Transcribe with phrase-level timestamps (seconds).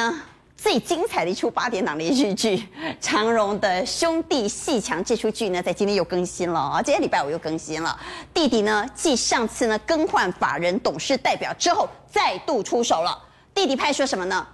[0.00, 0.18] 呢，
[0.56, 2.56] 最精彩的一出八点档连续剧
[3.02, 6.80] 《长荣的兄弟鬩墙》这出剧呢，在今天又更新了啊！
[6.80, 7.98] 今天礼拜五又更新了。
[8.32, 13.18] 弟弟呢，继上次呢更换法人董事代表之后，再度出手了。
[13.52, 14.46] 弟弟派说什么呢？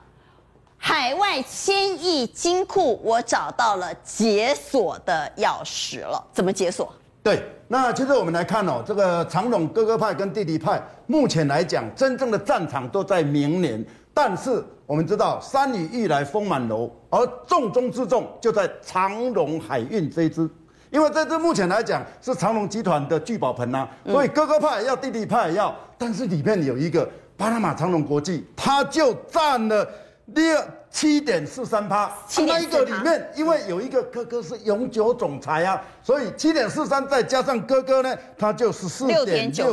[0.78, 6.24] 海外千亿金库，我找到了解锁的钥匙了。
[6.33, 6.92] 怎么解锁？
[7.22, 13.84] 对，那其实我们来看哦，这个长荣哥哥派跟弟弟派，目前来讲，真正的战场都在明年。
[14.19, 20.48] 但是我们知道，山雨欲来风满楼，而重中之重就在长荣海运这一支，
[20.89, 27.06] 因为这支目前来讲是长荣集团的聚宝盆呐、啊，所以哥哥派要，弟弟派要，但是里面有一个
[27.37, 29.87] 巴拿马长荣国际，它就占了。
[30.34, 39.73] 六七点四三趴，那一个里面，因为有一个哥哥是永久总裁啊，所以七点四三再加上哥哥呢，他就十四点九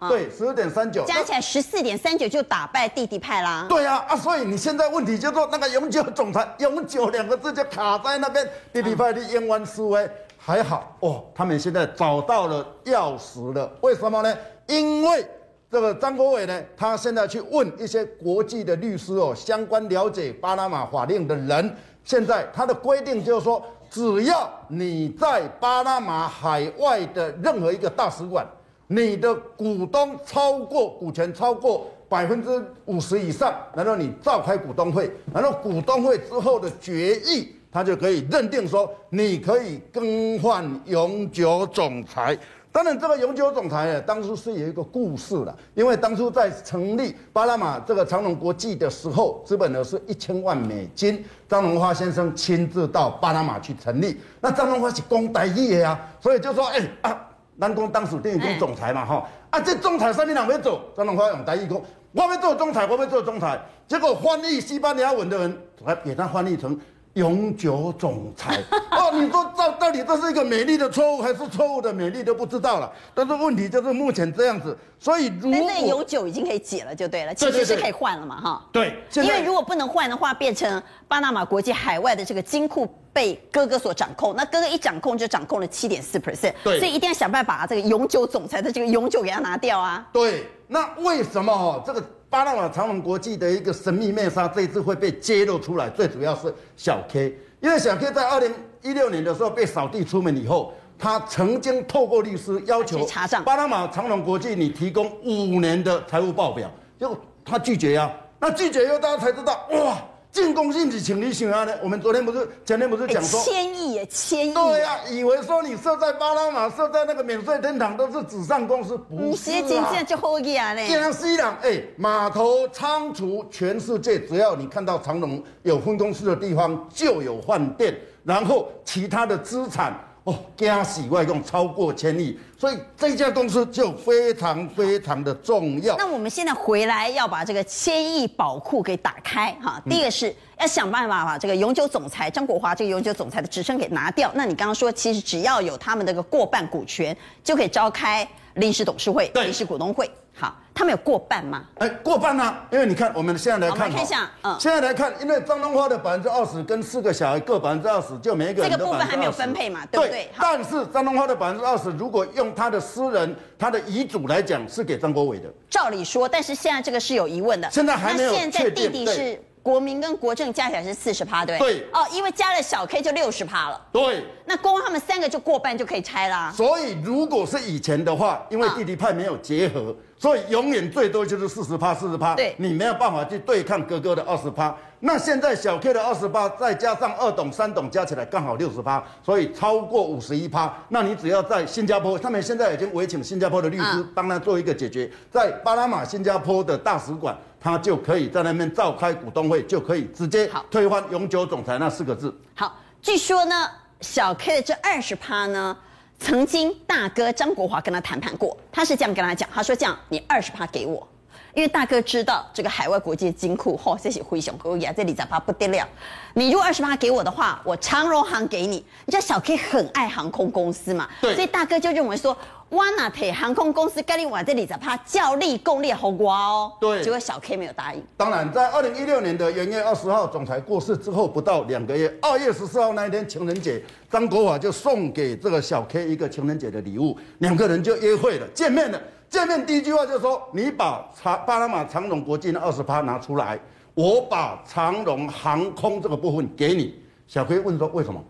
[0.00, 3.66] 九，对，十二点三九，加起来十四点三九就打败弟弟派啦。
[3.68, 14.36] 对啊，啊，所以你现在问题就说那个永久总裁，永久两个字就卡在那边，弟弟派的冤枉思维还好哦，他们现在找到了钥匙了，为什么呢？
[14.66, 15.26] 因为。
[15.68, 23.60] 这个张国伟呢，他现在去问一些国际的律师哦，相关了解巴拿马法令的人，现在他的规定就是说，
[23.90, 28.46] 只要你在巴拿马海外的任何一个大使馆，
[28.88, 42.38] 你的股东超过股权超过百分之五十以上，然后你召开股东会，然后股东会之后的决议，他就可以认定说，你可以更换永久总裁。
[42.70, 54.20] 当然，这个永久总裁呢，当初是有一个故事的，因为当初在成立巴拿马这个长隆国际的时候，资本额是一千万美金，张荣发先生亲自到巴拿马去成立。
[54.42, 57.25] 那张荣发是讲台语的呀，所以就说，哎啊，
[57.56, 61.80] 南宫当时等于讲总裁嘛，哈，啊，这总裁上面两边走，张荣发用台语讲，
[62.12, 66.78] 我要做总裁，我要做总裁，结果翻译西班牙文的人来给他翻译成。
[67.16, 68.62] 永久总裁
[68.92, 72.92] 哦，你说到到底这是一个美丽的错误还是错误的美丽都不知道了。
[73.14, 78.66] 但是问题就是目前这样子，所以如果永久已经可以解了就对了，其实是可以换了嘛哈。
[78.70, 90.06] 对，因为如果不能换的话，变成巴拿马国际海外的这个金库被哥哥所掌控，那哥哥一掌控就掌控了七点四 percent，对，所以一定要想办法把这个永久总裁的这个永久给他拿掉啊。
[90.12, 92.02] 对，那为什么哈这个？
[92.28, 95.88] 巴拿马长隆国际的一个神秘面纱，这一次会被揭露出来。
[95.88, 103.06] 最主要是小 K，因为小 K 在二零一六年的时候被扫地出门以后，他曾经透过律师要求
[103.44, 108.12] 巴拿马长隆国际，你提供五年的财务报表，结果他拒绝呀、啊。
[108.40, 109.96] 那拒绝以后，大家才知道哇。
[110.36, 111.66] 进攻性质，请你想啊！
[111.82, 114.52] 我们昨天不是前天不是讲说千亿耶，千亿。
[114.52, 119.62] 对呀、啊，以为说你设在巴拿马，设在那个免税天堂都是纸上公司，不是啊。
[119.66, 120.86] 真正就好意啊嘞。
[120.88, 129.98] 江西人哎，码头仓储，全世界只要你看到长隆有分公司的地方，就有饭店，然后其他的资产。
[130.26, 135.96] 哦，加洗外公超过千亿，所以这家公司就非常非常的重要。
[135.96, 139.80] 那我们现在回来要把这个千亿宝库给打开哈。
[139.88, 144.28] 第一个是要想办法把这个永久总裁张国华这个永久总裁的职称给拿掉。
[144.34, 150.10] 那你刚刚说，其实只要有他们那个过半股权，就可以召开临时董事会、临时股东会。
[150.38, 151.64] 好，他们有过半吗？
[151.78, 152.66] 哎，过半啊！
[152.70, 160.24] 因为你看，我们现在来看，我们看一下，嗯，现在来看，因为张东花的百分之二十跟四个小孩各百分之二十，就每一个人这个部分还没有分配嘛，对不对？
[160.24, 165.48] 对，但是张东花的百分之二十，如果用他的私人他的遗嘱来讲，是给张国伟的。
[165.70, 167.70] 照理说，但是现在这个是有疑问的。
[167.70, 168.52] 现在还没有确定。
[168.52, 169.42] 现在弟弟是。
[169.66, 171.80] 国民跟国政加起来是四十趴，对对？
[171.92, 173.80] 哦，因为加了小 K 就六十趴了。
[173.90, 176.52] 对，那光他们三个就过半就可以拆啦。
[176.56, 182.36] 所以如果是以前的话，因为弟弟派没有结合，嗯、所以永远最多就是四十趴，四十趴。
[182.36, 184.72] 对，你没有办法去对抗哥哥的二十趴。
[185.00, 190.72] 那现在小 K 的二十八，再加上二董、三董加起来刚好六十趴，所以超过五十一趴。
[190.90, 197.36] 那你只要在新加坡，他们现在已经委请新加坡的律师帮他做一个解决，在巴拿马、新加坡的大使馆。
[197.66, 202.32] 他就可以在那边召开股东会，就可以直接推翻永久总裁那四个字。
[202.54, 203.68] 好，据说呢，
[204.00, 205.76] 小 K 的这二十趴呢，
[206.20, 211.08] 曾经大哥张国华跟他谈判过，他是这样跟他讲，他说这样，你二十趴给我。
[211.56, 215.88] 因为大哥知道这个海外国际金库，嚯、哦，这些灰熊可以啊，这里咋怕不得了。
[216.34, 218.84] 你如果二十八给我的话，我长荣航给你。
[219.06, 221.08] 你知道小 K 很爱航空公司嘛？
[221.22, 221.34] 对。
[221.34, 222.36] 所以大哥就认为说，
[222.70, 226.70] 哇那特航空公司跟你往这里咋怕叫力共列好瓜哦。
[226.78, 227.02] 对。
[227.02, 228.04] 结果小 K 没有答应。
[228.18, 239.00] 当然，在二零一六年的元月二十号，总裁过世之后不到两个月，二月十四号那一天情人节，张国华就送给这个小 K 一个情人节的礼物，两个人就约会了，见面了。
[239.28, 243.58] 见面第一句话就是说：“你把长巴拿马长荣国际的二十趴拿出来，
[243.94, 247.02] 我把长荣航空这个部分给你。
[247.26, 248.22] 小 K 问说为什么？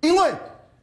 [0.00, 0.30] 因为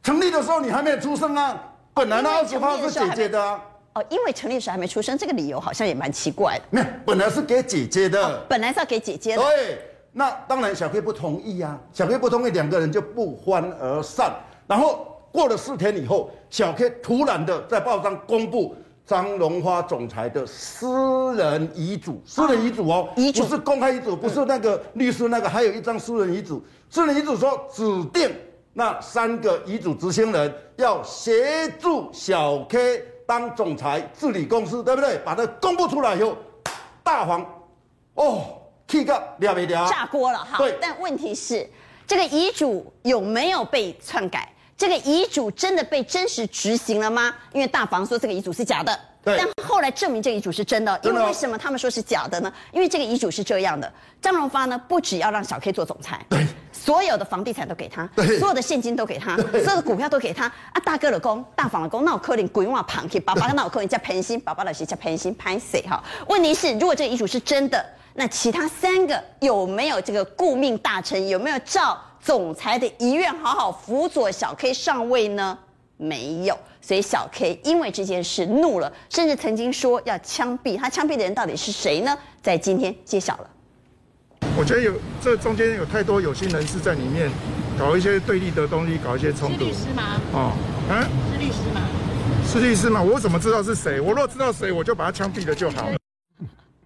[0.02, 1.60] 成立的时候你还没有出生啊，
[1.94, 3.60] 本来那二十趴是姐姐的啊。
[3.94, 6.64] 哦，因为成立时还没出生，这个理由好像也蛮奇怪的。
[6.70, 8.22] 没有，本来是给姐姐的。
[8.22, 9.42] 哦，本来是要给姐姐的。
[9.42, 9.78] 对，
[10.12, 14.32] 那当然小 K 不同意啊，小 K 不同意，两个人就不欢而散。
[14.66, 26.62] 然后过了四天以后，小 K 突然的在报上公布张荣花总裁的私人遗嘱，私人遗嘱哦，遗嘱不是公开遗嘱，不是那个律师那个，还有一张私人遗嘱。
[26.90, 28.34] 私人遗嘱说指定
[28.72, 33.02] 那三个遗嘱执行人要协助小 K。
[33.28, 35.18] 当总裁治理公司，对不对？
[35.24, 36.36] 把它公布出来以后，
[37.02, 37.44] 大黄，
[38.14, 38.44] 哦，
[38.86, 39.88] 气个了没了？
[39.88, 40.56] 炸锅了哈。
[40.58, 40.78] 对。
[40.80, 41.68] 但问题是，
[42.06, 44.48] 这个遗嘱有没有被篡改？
[44.76, 47.34] 这个遗嘱真的被真实执行了吗？
[47.52, 48.98] 因为大房说这个遗嘱是假的。
[49.24, 50.96] 但后来证明这个遗嘱是真的。
[51.02, 52.52] 因为为什么他们说是假的呢？
[52.70, 53.92] 因为这个遗嘱是这样的：
[54.22, 56.24] 张荣发呢，不只要让小 K 做总裁。
[56.28, 56.46] 对。
[56.72, 58.08] 所有的房地产都给他，
[58.38, 60.44] 所有的现金都给他，所有的股票都给他。
[60.44, 66.00] 啊，大哥的工，大房的工，那我可能鬼话旁去，爸爸那我可能叫偏心，爸爸的是叫偏心拍谁哈？
[66.28, 67.84] 问题是，如果这个遗嘱是真的，
[68.14, 75.56] 那其他三个有没有这个顾命大臣，有没有照总裁的遗愿好好辅佐小 K 上位呢？
[75.96, 80.76] 没有，所以小 K 因为这件事怒了，甚至曾经说要枪毙。
[80.76, 82.18] 他枪毙的人到底是谁呢？
[82.42, 83.50] 在今天揭晓了。
[84.58, 84.92] 我觉得有
[85.22, 87.30] 这中间有太多有心人士在里面
[87.78, 89.60] 搞一些对立的东西，搞一些冲突。
[89.60, 90.20] 是律师吗？
[90.32, 90.52] 哦，
[90.90, 91.02] 嗯，
[91.32, 91.80] 是律师吗？
[92.52, 93.00] 是律师吗？
[93.00, 94.00] 我怎么知道是谁？
[94.00, 95.96] 我若知道谁，我就把他枪毙了就好了。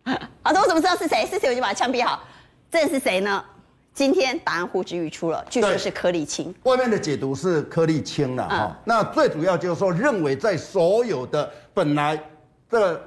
[0.43, 1.25] 好的，我怎么知道是谁？
[1.25, 2.22] 是谁我就把他枪毙好。
[2.70, 3.43] 这是谁呢？
[3.92, 6.54] 今天答案呼之欲出了，据说是柯立青。
[6.62, 8.56] 外面的解读是柯立青了哈。
[8.70, 12.19] 嗯、那最主要就是说，认为在所有的本来
[12.70, 13.04] 这个。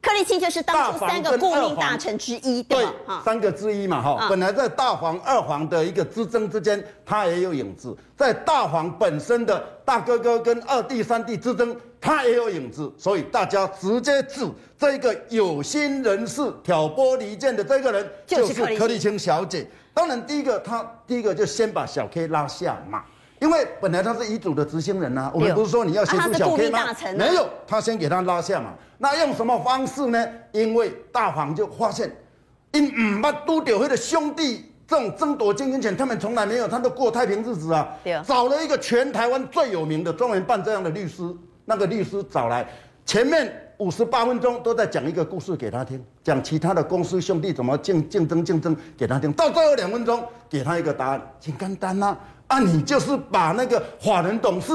[0.00, 3.20] 柯立青就是当初三个顾命大臣之一，对吧？
[3.24, 4.28] 三个之一嘛，哈。
[4.30, 12.90] 本来在大黄、二黄的一个之争之间，他也有影子；在大黄本身的大哥哥跟二弟、三弟之争，他也有影子。
[12.96, 14.48] 所以大家直接指
[14.78, 19.68] 这个有心人士挑拨离间的这个人，就是柯立青小姐。
[19.98, 23.02] 当然，第一个他第一个就先把小 K 拉下马。
[23.40, 26.84] 因为本来他是遗嘱的执行人呐、啊，我们不是说你要协助小 K 吗？
[27.16, 28.74] 没有，他先给他拉下嘛。
[28.98, 30.24] 那用什么方式呢？
[30.52, 32.16] 因为大黄就发现，
[32.70, 37.88] 因唔捌拄到那个兄弟这种争夺经营权，他们从来没有，他都过太平日子啊。
[38.24, 41.22] 找了一个全台湾最有名的专门办这样的律师，
[41.64, 42.64] 那个律师找来，
[43.04, 52.16] 前面五十八分钟都在讲一个故事给他听，讲其他的公司兄弟怎么竞竞争竞争给他听，到最后两分钟给他一个答案，很简单呐。
[52.48, 54.72] 啊，你就是把那个法人董事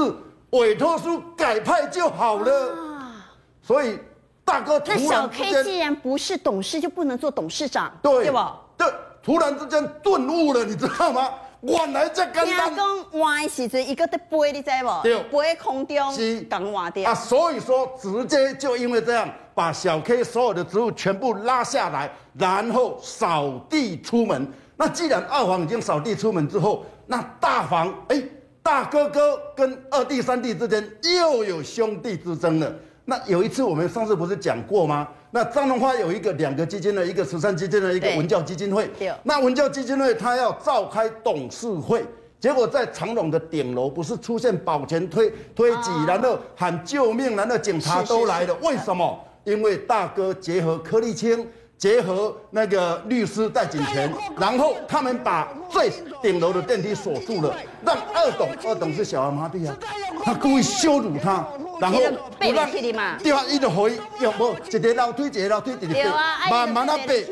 [0.50, 2.72] 委托书改派就好了。
[2.72, 3.26] 啊、
[3.60, 3.98] 所以
[4.44, 8.58] 大哥那小 K 既然不是董事，就不能做董事长，对，对吧？
[8.78, 8.86] 对，
[9.22, 11.28] 突然之间顿悟了，你知道吗？
[11.66, 12.44] 原来这简单。
[12.44, 15.02] 听讲歪时阵一个在背，你知不？
[15.02, 17.10] 对，背空中是刚挖掉。
[17.10, 24.46] 啊，所以说直接就因为这样，把小 K 所有的职务全部拉下来，然后扫地出门。
[24.76, 28.22] 那既然二房已经扫地出门之后，那大房哎，
[28.62, 30.86] 大哥哥跟二弟三弟之间
[31.18, 32.70] 又有兄弟之争了。
[33.06, 35.08] 那有一次我们上次不是讲过吗？
[35.34, 38.88] 那张荣发有一个两个基金的，一个慈善基金的，一个文教基金会。
[39.24, 42.06] 那文教基金会他要召开董事会，
[42.38, 48.54] 结果在长隆的顶楼不是出现保全推推挤，然后喊救命，然后警察都来了。
[48.62, 49.18] 为什么？
[49.42, 51.44] 因为大哥结合柯立青。
[51.76, 55.90] 结合那个律师戴锦泉，然后他们把最
[56.22, 57.54] 顶楼的电梯锁住了，
[57.84, 59.76] 让二董，二董是小儿麻痹啊，
[60.24, 61.46] 他故意羞辱他，
[61.80, 61.98] 然后
[62.38, 66.14] 不让对啊，一直回有不，一个楼梯一个楼梯一个
[66.48, 67.26] 慢慢的背，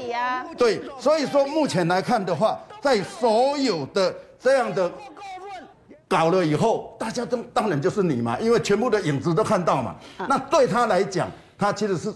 [0.58, 4.90] 对，所以说目前来看的话，在所有的这样的
[6.06, 9.94] 搞了以后，大家都当然就是你嘛，因为全部的影子都看到嘛，
[10.28, 12.12] 那对他来讲，他其实是。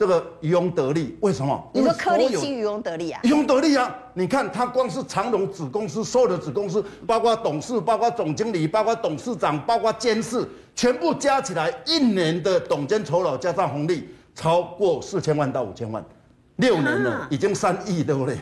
[0.00, 1.62] 这个渔翁得利，为什么？
[1.74, 3.20] 你说柯立青渔翁得利啊？
[3.22, 3.94] 渔翁得利啊！
[4.14, 16.02] 你看他光是长荣子公司所有的子公司，包括董事、包括总经理、包括董事长、包括监事，全部加起来，一年的董监酬劳加上红利，超过四千万到五千万，
[16.56, 18.38] 六年了，已经三亿对不对。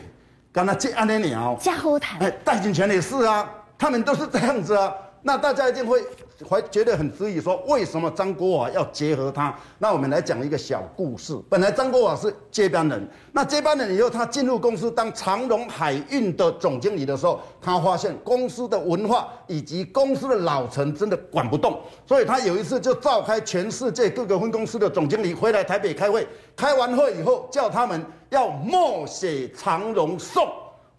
[0.53, 4.95] 刚才这安尼鸟，加后台，哎，戴景全也是啊，他们都是这样子啊。
[5.23, 6.05] 那大家一定会
[6.47, 9.53] 还觉得很质疑，说为什么张国华要结合他？
[9.79, 11.37] 那我们来讲一个小故事。
[11.49, 30.47] 本来张国华是接班人，那接班人以后，他进入公司当长荣海运的总经理的时候，他发现公司的文化以及公司的老臣真的管不动，所以他有一次就召开全世界各个分公司的总经理回来台北开会，开完会以后叫他们要默写长荣颂。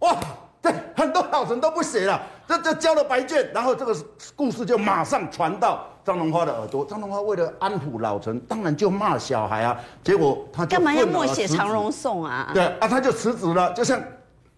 [0.00, 0.16] 哇，
[0.62, 3.96] 对，很多老臣都不写了，这这交了白卷，然后这个
[4.36, 6.84] 故事就马上传到张荣发的耳朵。
[6.84, 9.78] 张荣发为了安抚老臣，当然就骂小孩啊。
[10.04, 12.50] 结果他就干嘛要默写长荣颂啊？
[12.52, 13.72] 对啊，他就辞职了。
[13.72, 13.98] 就像，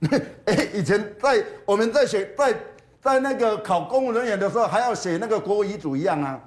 [0.46, 2.52] 哎，以前在我们在写在
[3.00, 6.40] 在那个考公务人员的时候，还要写那个国遗嘱一样啊。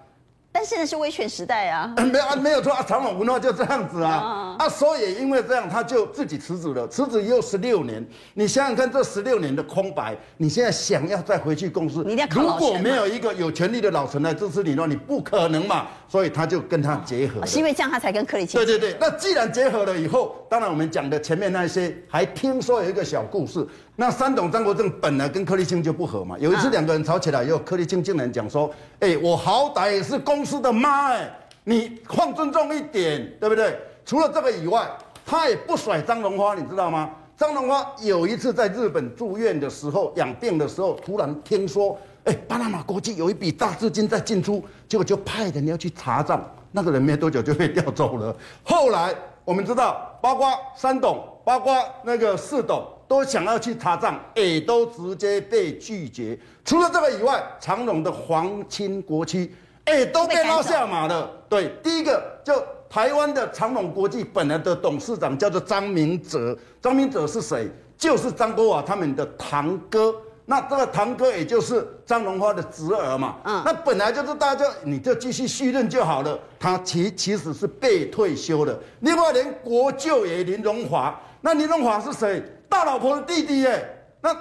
[0.55, 8.01] 但是那是威权时代啊，没有啊，没有错啊，长荣文化就这样子啊，啊，所以也因为这样，他就自己辞职了，辞职又十六年，
[8.35, 18.55] 你想想看，这十六年的空白，你现在想要再回去公司，如果没有一个有权力的老臣来支持你的话，你不可能嘛，所以他就跟他结合，是因为这样他才跟克里奇。
[18.55, 23.67] 对对对，那既然结合了以后，当然我们讲的前面那些，还听说有一个小故事。
[23.97, 31.29] 那三董张国政本来跟柯立青就不合嘛，有一次两个人吵起来以后，柯立青竟然讲说：“哎，我好歹也是公司的妈哎，
[31.63, 34.85] 你放尊重一点，对不对？”除了这个以外，
[35.25, 37.09] 他也不甩张荣发，你知道吗？
[37.37, 48.35] 张荣发有一次在日本住院的时候养病的时候，突然听说，哎，巴拿马国际有一笔大资金在进出，结果就派人要去查账，那个人没多久就被调走了。
[48.61, 51.73] 后来我们知道，包括三董，包括
[52.03, 52.85] 那个四董。
[53.07, 56.37] 都想要去查账，也都直接被拒绝。
[56.63, 59.53] 除了这个以外，长荣的皇亲国戚，
[59.85, 61.29] 哎，都被拉下马了。
[61.47, 62.53] 对，第一个就
[62.89, 67.69] 台湾的长荣国际本来的董事长叫做张明哲，张明哲是谁？
[67.97, 70.13] 就是张国华他们的堂哥。
[70.47, 73.37] 那这个堂哥也就是张荣发的侄儿嘛。
[73.45, 73.63] 嗯。
[73.65, 76.37] 那本来就是大家你就继续续任就好了。
[76.59, 78.77] 他其其实是被退休了。
[78.99, 82.43] 另外连国舅爷林荣华，那林荣华是谁？
[82.69, 83.87] 大老婆的弟弟耶，
[84.21, 84.35] 那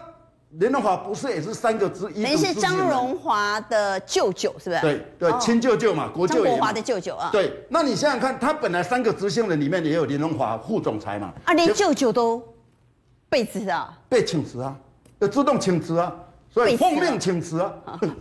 [0.59, 2.23] 林荣华不是也是三个之一？
[2.23, 4.81] 等于是张荣华的舅舅，是不是？
[4.81, 6.35] 对对，亲舅舅嘛，国舅。
[6.35, 7.29] 张国华的舅舅啊。
[7.33, 11.33] 对，那你想想看，他本来三个执行人里面也有林荣华副总裁嘛。
[11.45, 12.41] 啊，连舅舅都
[13.29, 13.99] 被辞啊？
[14.09, 14.77] 被请辞啊？
[15.19, 16.15] 要自动请辞啊？
[16.53, 17.73] 所以奉命请辞啊？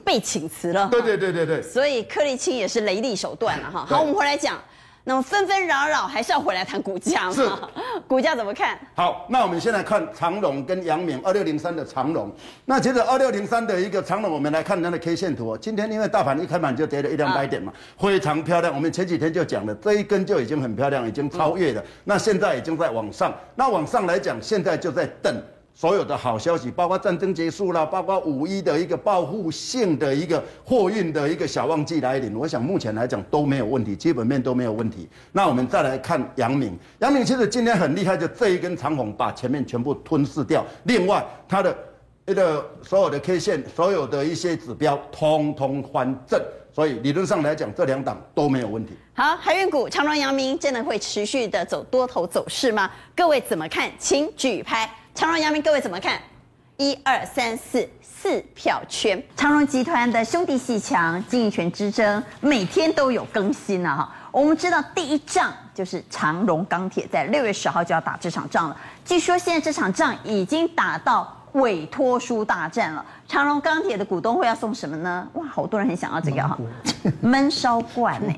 [0.04, 0.88] 被请辞了？
[0.92, 1.62] 对对对对对。
[1.62, 3.86] 所以柯立青也是雷厉手段了哈。
[3.86, 4.60] 好，我们回来讲。
[5.06, 7.34] 那么纷纷扰扰，还是要回来谈股价嘛？
[7.34, 7.50] 是，
[8.08, 8.80] 股价怎么看？
[8.96, 12.34] 好，那我们先来看长荣跟阳明二六零三的长荣。
[12.64, 15.58] 那接着二六零三的一个长荣，我们来看它的 K 线图。
[15.58, 18.74] 今天因为大盘一开盘就跌了一两百点嘛，非常漂亮。
[18.74, 21.84] 我们前几天就讲了，这一根就已经很漂亮，已经超越了。
[22.06, 25.36] 那现在已经在往上，那往上来讲，现在就在等。
[25.76, 35.10] 所有的好消息，包括战争结束了，包括五一的一个报复性的一个货运的一个小旺季来临，我想目前来讲都没有问题，基本面都没有问题。
[35.32, 40.64] 那我们再来看阳明，阳明其实今天很厉害，就这一根长红把前面全部吞噬掉。
[40.84, 41.76] 另外，它的
[42.28, 46.40] 一个所有的 K 线，所有的一些指标，通通翻正，
[46.72, 48.94] 所以理论上来讲，这两档都没有问题。
[49.16, 52.90] 好，海运股长荣、阳明真的会持续的走多头走势吗？
[53.16, 53.92] 各位怎么看？
[53.98, 54.88] 请举牌。
[55.16, 56.20] 长荣、阳明，各位怎么看？
[56.78, 59.22] 一二三四，四票圈。
[59.38, 64.12] 长荣集团的兄弟鬩墙经营权之争，每天都有更新啊哈。
[64.32, 68.76] 我们知道第一仗就是长荣钢铁，在六月十号就要打这场仗了。
[69.06, 73.04] 据说现在这场仗已经打到委托书大战了。
[73.28, 75.28] 长荣钢铁的股东会要送什么呢？
[75.34, 76.58] 哇，好多人很想要这个哈，
[77.22, 78.34] 闷烧罐呢，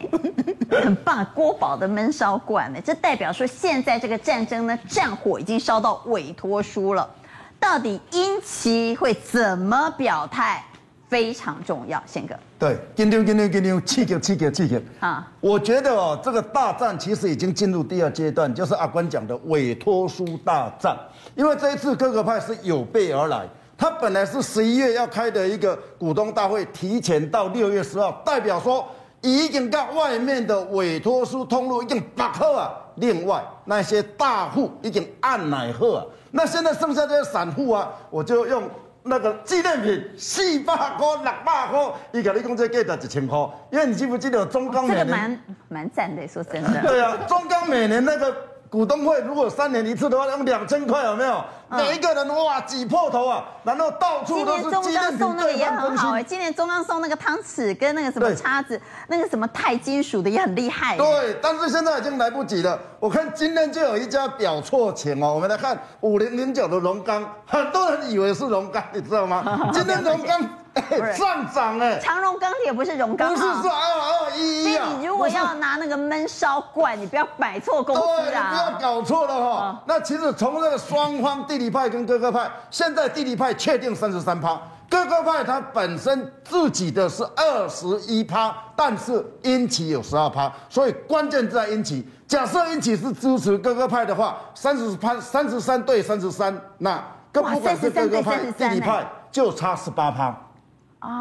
[0.70, 7.10] 很棒，郭宝的闷烧罐呢，这代表说现在这个战争呢，战火已经烧到委托书了。
[7.60, 10.64] 到底英奇会怎么表态？
[11.08, 12.36] 非常重要，宪哥。
[12.58, 15.32] 对，跟丢跟丢跟丢，刺激刺激刺激啊！
[15.40, 20.98] 我觉得哦，这个大战其实已经进入第二阶段，就是阿关讲的委托书大战。
[21.36, 23.48] 因为这一次各个派是有备而来，
[23.78, 28.86] 他本来是十一月要开的一个股东大会，提前到六月十号，代表说
[29.22, 32.72] 已经到外面的委托书通路已经打开啊。
[32.96, 36.06] 另外那些大户已经按奶喝啊。
[36.32, 38.64] 那现在剩下这些散户啊，我就用
[39.06, 43.38] 那个纪念品四百块、六百块，伊甲你讲这价值一千块，
[43.72, 45.06] 因为你记不记得中钢每年？
[45.06, 46.82] 这个蛮蛮赞的，说真的。
[46.82, 48.36] 对啊，中钢每年那个。
[48.70, 51.44] 股东会如果三年一次的话，用两千块有没有？
[51.70, 54.64] 每一个人哇挤破头啊，然后到处都是。
[54.64, 60.98] 今年中央送那个也很好哎，今年中央送那个汤匙跟那个什么叉子，那个什么钛金属的也很厉害。
[60.98, 62.80] 对，但是现在已经来不及了。
[63.00, 69.70] 我看今天就有一家表错钱哦，我们来看五零零九的龙钢，很多人以为是龙钢，你知道吗？
[69.74, 70.42] 今天龙钢。
[71.13, 79.84] 上涨哎，长荣钢铁不是荣钢，不是说二二一一以你如果要拿那个闷烧罐，你不要摆错公司啊，对，你不要搞错了哈。
[79.86, 92.08] 那其实从这个双方地理派跟哥哥派，现在地理派确定三十三趴，哥哥派它本身自己的是二十一趴，但是英企有十二趴，所以关键在英企。
[92.27, 97.01] 假设英企是支持哥哥派的话，三十趴三十三对三十三，那。
[97.32, 100.34] 跟不管是哥哥派、地理派，就差十八趴。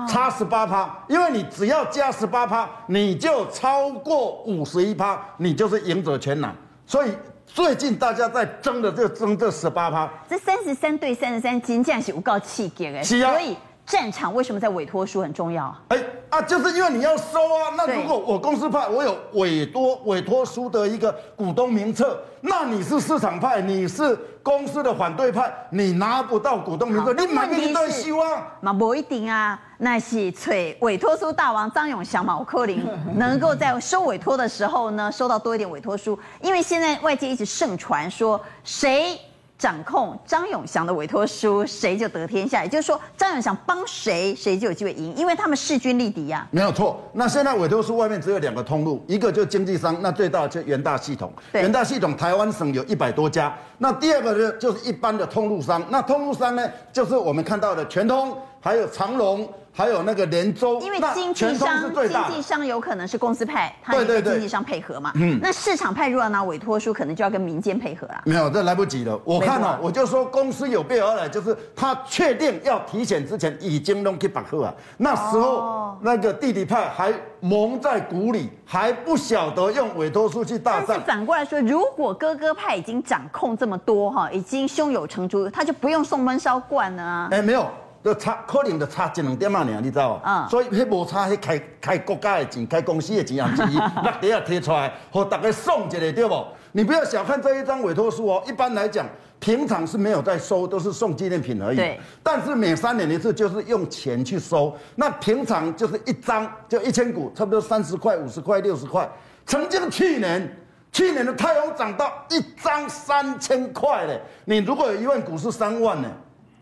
[0.09, 6.55] 差十八趴，因为你只要加十八趴，你就超过五十一趴，你就是赢者全拿。
[6.87, 7.11] 所以
[7.47, 10.09] 最近大家在争的就争这十八趴。
[10.29, 13.03] 这三十三对三十三，金价是有够气给哎。
[13.03, 13.33] 是啊。
[13.33, 15.75] 所以战场为什么在委托书很重要？
[15.89, 15.99] 哎
[16.31, 17.73] 啊，就是因为你要收啊。
[17.77, 28.43] 那如果我公司派，我有委托委托书的一个股东名册，那你是市场派，你是公司的反对派，你拿不到股东名册，你买一段希望？
[28.61, 29.61] 那不一定啊。
[29.79, 32.39] 那是催委托书大王张永祥嘛？
[32.39, 32.83] 我柯林
[33.17, 39.19] 能够在收委托的时候呢，收到多一点委托书，因为现在外界一直盛传说谁
[39.57, 42.63] 掌控张永祥的委托书，谁就得天下。
[42.65, 46.49] 也就是说，张永祥帮谁，谁就有机会赢，因为他们势均力敌呀、啊。
[46.51, 47.01] 没有错。
[47.13, 51.33] 那现在委托书外面只有两个通路，一个就经纪商，那最大的就元大系统。
[51.53, 53.57] 对元大系统台湾省有一百多家。
[53.79, 55.83] 那第二个呢，就是一般的通路商。
[55.89, 59.49] 那通路商呢，就是我们看到的全通，还有长荣。
[59.77, 65.11] 还有那个连州，因为经济商经济商有可能是公司派，他也跟经济商配合嘛。
[65.17, 68.23] 嗯，那市场派如果要拿委托书，可能就要跟民间配合了。
[68.25, 69.21] 没有，这来不及了。
[69.25, 74.75] 我看了，我就说公司有备而来，就是他确定要提前之前已经弄去把货啊。
[74.97, 80.85] 那时候那个弟弟派还蒙在鼓里，还不晓得用委托书去大战。
[80.87, 87.29] 但是反过来说，如果哥哥派已经掌控这么多哈，已经胸有成竹，他就不用送闷烧罐了啊。
[87.33, 87.69] 哎，没有。
[88.05, 90.21] 就差可能就差一两点嘛，你知道。
[90.51, 96.47] 所以迄无差，迄开开国家的钱，开公司的钱也是伊 落地啊贴出来，和大家送一个对不？
[96.73, 98.43] 你不要小看这一张委托书哦。
[98.47, 99.07] 一般来讲，
[99.41, 101.77] 平常是没有在收，都是送纪念品而已。
[101.77, 101.99] 对。
[102.23, 104.77] 但是每三年一次，就是用钱去收。
[104.97, 109.09] 那平常就是一张就一千股，差不多三十块、五十块、六十块。
[109.47, 110.57] 曾经去年，
[110.93, 114.21] 去年的太阳涨到一张三千块嘞。
[114.45, 116.11] 你如果有一万股是三万呢？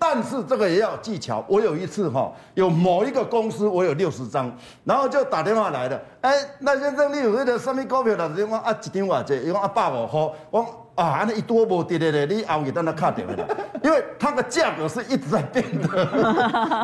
[0.04, 1.44] 但是这个也要有技巧。
[1.46, 6.00] 我有一次哈，有某一个公司，我有六十张，然后就打电话来了。
[6.22, 8.28] 哎，那先生，你有那个什么股票的？
[8.46, 9.22] 我啊，一张多少？
[9.32, 10.20] 伊讲啊，百五块。
[10.50, 13.46] 我啊，安尼一多无跌的咧，你后日等他卡掉了。
[13.80, 15.88] 因为它的价格是一直在变的，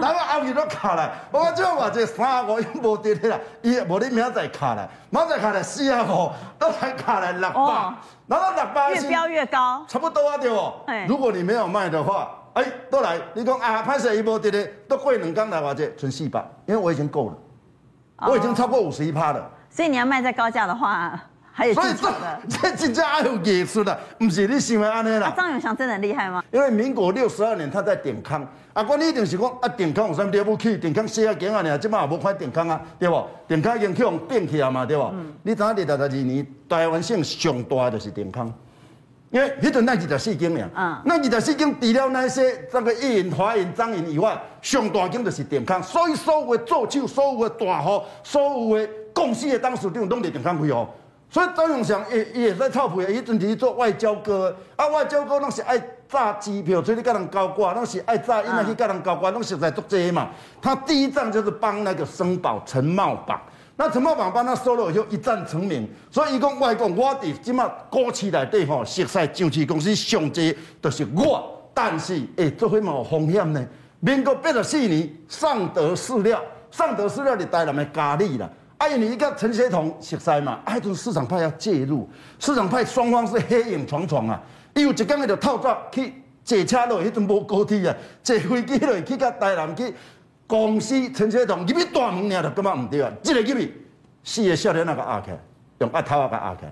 [0.01, 1.11] 然后后日都卡来。
[1.33, 7.95] 我讲这话这三五又无跌的啦，伊无你明仔卡来，明仔卡来四啊五，都才卡来六百，哦、
[8.29, 10.73] 然后六百越飙越高，差不多啊对不？
[10.87, 12.31] 嘿如果你没有卖的话。
[12.55, 13.19] 哎，都来！
[13.35, 17.37] 你讲啊，拍摄一波跌跌，都过两天来话这存四百，因为我已经够了，
[18.29, 19.51] 我已经超过五十一趴了。
[19.71, 21.21] 所以你要卖在高价的话，
[21.53, 22.41] 还有技巧的。
[22.49, 25.33] 这真正还有艺术的，不是你想的安尼啦。
[25.37, 26.43] 张永祥真的很厉害吗？
[26.51, 30.77] 因为民国六十二年他在点康，啊，我你一定是讲啊，点康有啥了不起？
[30.79, 33.25] 点康写啊经啊，你即马也无看点康啊，对不？
[33.47, 35.03] 点康已经去用变起来嘛，对不？
[35.13, 38.53] 嗯、你知影二十二年台湾省上大的就是点康。
[39.31, 50.89] 因为迄阵那几条四间呀，嗯，那几条四间除了那些这个一银、华银、彰银以外，上大间就是电康，所以所有的做手、所有的大户、所有的公司的董事长拢在点康开哦。
[51.31, 60.31] 所以张永祥也也在操盘，伊阵时做外交哥，啊，外交哥拢是爱炸机票，所以你跟人交挂，拢是爱炸，因为去跟人交挂，拢实在做这些嘛。
[60.63, 63.39] 他第一仗就是帮那个生宝陈茂榜。
[63.81, 73.65] 那陈茂榜帮他收了以后一战成名，所以伊讲外讲我伫即马股市内底吼，熟悉上市公司上济就是我，但是诶，做伙嘛有风险呢。
[74.01, 82.11] 民国八十四年，尚德饲料，尚德饲料伫台南的佳里啦，啊，因为伊甲陈协同熟悉嘛，啊，迄阵市场派要介入，
[82.41, 84.43] 市场派双方是黑影重重啊，
[84.75, 86.13] 伊有一工伊就透早去
[86.43, 89.95] 坐车落，迄阵无高铁啊，坐飞机落去甲台南去。
[90.49, 93.13] 公司陈车场入去大门，尔就感觉唔对啊！
[93.23, 93.87] 即个入去，
[94.25, 95.31] 四个少年那个压起，
[95.79, 96.63] 用压头啊个压起，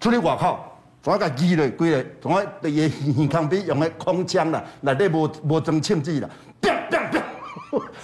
[0.00, 0.58] 出去外口，
[1.02, 6.28] 怎啊个锯落，规个，怎啊个耳耳康鼻用个空枪啦，内底无无装枪支啦，
[6.60, 7.22] 啪啪啪！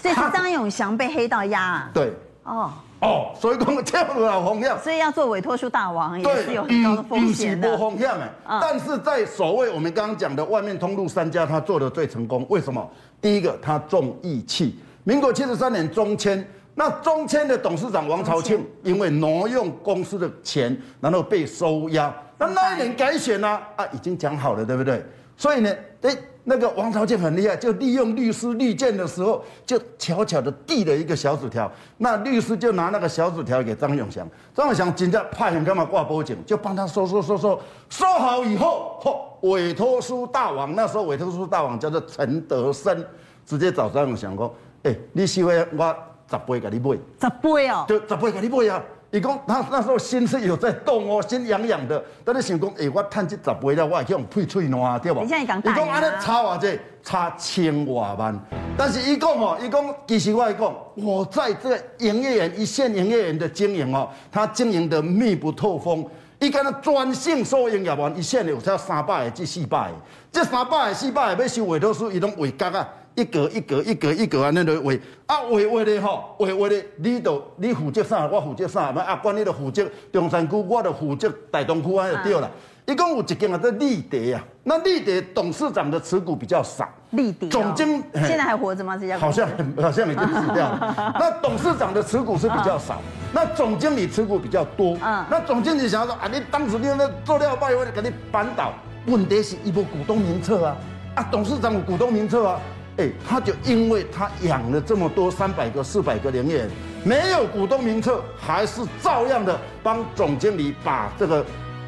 [0.01, 1.91] 所以是 张永祥被黑到压啊？
[1.95, 2.13] 对。
[2.45, 4.79] 哦哦，所以讲这样有风险。
[4.81, 7.73] 所以要做委托书大王也是有很高的风险的。
[7.73, 8.29] 无风险的，
[8.61, 12.89] 但是在所谓我们刚刚讲的外面通路三家，他做的最成功，为什么？
[13.21, 14.77] 第一个，他重义气。
[15.05, 22.15] 民国七十三年中签，那中签的董事长王朝庆因为挪用公司的钱，然后被收押。
[22.39, 23.61] 那那一年改选呢？
[23.77, 25.05] 啊，已经讲好了，对不对？
[25.37, 31.71] 所以呢，诶，那个王朝庆很厉害，就利用律师律见的时候，就悄悄的递了一个小纸条。
[31.99, 43.05] 那律师就拿那个小纸条给张永祥，张永祥紧张怕人干嘛挂报警，就帮他收收收收，收好以后，嚯，委托书大王，那时候委托书大王叫做陈德生，
[43.45, 44.55] 直接找张永祥说。
[44.83, 45.97] 哎、欸，你是为我
[46.29, 48.83] 十倍给你买，十倍哦，就十倍给你买啊！
[49.13, 52.03] 伊讲他那时候心是有在动哦，心痒痒的。
[52.25, 55.21] 但你想讲，哎，我趁这十倍了，我会去用配翠暖，对吧？
[55.23, 58.41] 你现在讲大伊讲安尼差偌济，差千外万。
[58.77, 66.05] 但是伊讲哦，伊讲其实我来讲，我在这个营业员一线营业员的经营哦，他经营的密不透风。
[66.41, 69.97] 伊敢若专性收营业员，一线有才三百个至四百个，
[70.33, 72.89] 这三百个、四百个要收委托书，伊拢画角啊。
[73.15, 74.93] 一格一格一格一格安尼来画，
[75.27, 78.27] 啊画画咧吼，画画咧，你都你负责啥？
[78.27, 78.91] 我负责啥？
[78.91, 82.51] 啊，管你都负责中山区，我的负责大东区，啊就对了。
[82.85, 84.43] 一共、啊、有一间啊，叫立德啊。
[84.65, 86.89] 那立德董事长的持股比较少。
[87.11, 87.51] 立德、哦。
[87.51, 88.97] 总经现在还活着吗？
[88.97, 89.49] 这家好像
[89.81, 91.15] 好像已经死掉了。
[91.21, 94.97] 那董事长的持股是比较少，嗯、那总经理持股比较多。
[95.05, 95.25] 嗯。
[95.31, 98.73] 那总经理想要说啊，你当时你那做料拜，我就给你扳倒。
[99.07, 100.77] 问题是，伊无股东名册啊，
[101.15, 102.61] 啊，董事长有股东名册啊。
[102.99, 106.69] 哎，他就因为他养了这么多三百个、四百个人员，
[107.05, 111.45] 没有股东名册，还是照样的帮总经理把这个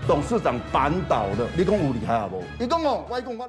[0.06, 1.46] 董事长扳倒的。
[1.56, 2.42] 你讲有厉害不？
[2.58, 3.48] 你讲哦，我讲我。